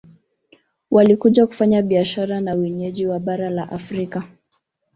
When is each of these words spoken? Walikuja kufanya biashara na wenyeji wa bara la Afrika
Walikuja 0.91 1.47
kufanya 1.47 1.81
biashara 1.81 2.39
na 2.41 2.53
wenyeji 2.53 3.07
wa 3.07 3.19
bara 3.19 3.49
la 3.49 3.69
Afrika 3.69 4.23